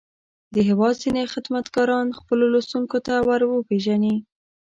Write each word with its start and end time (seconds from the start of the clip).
د 0.53 0.55
هېواد 0.67 0.93
ځينې 1.03 1.31
خدمتګاران 1.33 2.07
خپلو 2.19 2.43
لوستونکو 2.53 2.97
ته 3.07 3.13
ور 3.27 3.41
وپېژني. 3.47 4.15